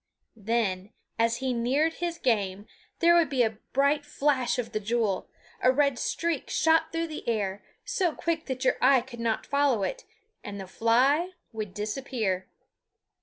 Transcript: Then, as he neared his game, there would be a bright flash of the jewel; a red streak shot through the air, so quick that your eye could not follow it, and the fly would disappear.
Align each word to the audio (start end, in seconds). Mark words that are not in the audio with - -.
Then, 0.35 0.93
as 1.19 1.37
he 1.37 1.53
neared 1.53 1.93
his 1.93 2.17
game, 2.17 2.65
there 3.01 3.13
would 3.13 3.29
be 3.29 3.43
a 3.43 3.59
bright 3.71 4.03
flash 4.03 4.57
of 4.57 4.71
the 4.71 4.79
jewel; 4.79 5.29
a 5.61 5.71
red 5.71 5.99
streak 5.99 6.49
shot 6.49 6.91
through 6.91 7.05
the 7.05 7.29
air, 7.29 7.63
so 7.85 8.11
quick 8.11 8.47
that 8.47 8.65
your 8.65 8.77
eye 8.81 9.01
could 9.01 9.19
not 9.19 9.45
follow 9.45 9.83
it, 9.83 10.03
and 10.43 10.59
the 10.59 10.65
fly 10.65 11.33
would 11.53 11.75
disappear. 11.75 12.47